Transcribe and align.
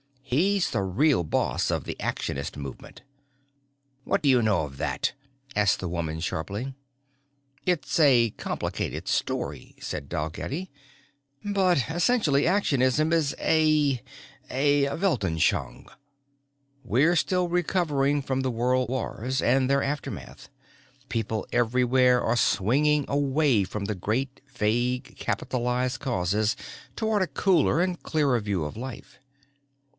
He's 0.23 0.71
the 0.71 0.81
real 0.81 1.23
boss 1.23 1.69
of 1.69 1.83
the 1.83 1.97
Actionist 1.99 2.55
movement." 2.55 3.03
"What 4.05 4.21
do 4.23 4.29
you 4.29 4.41
know 4.41 4.63
of 4.63 4.77
that?" 4.77 5.11
asked 5.55 5.79
the 5.81 5.89
woman 5.89 6.21
sharply. 6.21 6.73
"It's 7.65 7.99
a 7.99 8.31
complicated 8.31 9.07
story," 9.09 9.75
said 9.79 10.07
Dalgetty, 10.07 10.71
"but 11.43 11.87
essentially 11.89 12.47
Actionism 12.47 13.11
is 13.11 13.35
a 13.39 14.01
a 14.49 14.87
Weltanschauung. 14.87 15.87
We're 16.83 17.17
still 17.17 17.49
recovering 17.49 18.21
from 18.23 18.39
the 18.39 18.49
World 18.51 18.89
Wars 18.89 19.41
and 19.41 19.69
their 19.69 19.83
aftermath. 19.83 20.49
People 21.09 21.45
everywhere 21.51 22.23
are 22.23 22.37
swinging 22.37 23.03
away 23.09 23.65
from 23.65 23.83
great 23.83 24.39
vague 24.47 25.15
capitalized 25.17 25.99
causes 25.99 26.55
toward 26.95 27.21
a 27.21 27.27
cooler 27.27 27.81
and 27.81 28.01
clearer 28.01 28.39
view 28.39 28.63
of 28.63 28.77
life. 28.77 29.19